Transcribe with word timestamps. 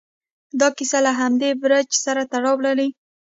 دا 0.59 0.67
کیسه 0.77 0.99
له 1.05 1.11
همدې 1.19 1.49
برج 1.61 1.87
سره 2.05 2.21
تړاو 2.31 2.57
لري. 2.65 2.87